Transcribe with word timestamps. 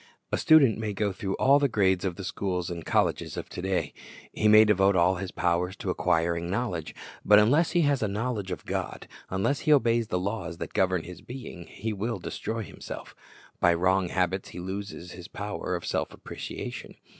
A 0.31 0.37
student 0.39 0.79
may 0.79 0.93
go 0.93 1.11
through 1.11 1.35
all 1.35 1.59
the 1.59 1.67
grades 1.67 2.03
of 2.05 2.15
the 2.15 2.23
schools 2.23 2.71
and 2.71 2.83
colleges 2.83 3.37
of 3.37 3.49
to 3.49 3.61
day. 3.61 3.93
He 4.33 4.47
may 4.47 4.65
devote 4.65 4.95
all 4.95 5.17
his 5.17 5.29
powers 5.29 5.75
to 5.75 5.91
acquiring 5.91 6.49
knowledge. 6.49 6.95
But 7.23 7.37
unless 7.37 7.73
he 7.73 7.81
has 7.81 8.01
a 8.01 8.07
knowledge 8.07 8.49
of 8.49 8.65
God, 8.65 9.07
unless 9.29 9.59
he 9.59 9.71
obeys 9.71 10.07
the 10.07 10.17
laws 10.17 10.57
that 10.57 10.73
govern 10.73 11.03
his 11.03 11.21
being, 11.21 11.67
he 11.67 11.93
will 11.93 12.17
destroy 12.17 12.63
himself 12.63 13.13
By 13.59 13.75
wrong 13.75 14.07
habits 14.09 14.49
he 14.49 14.59
loses 14.59 15.11
his 15.11 15.27
power 15.27 15.75
of 15.75 15.85
self 15.85 16.15
appreciation. 16.15 16.95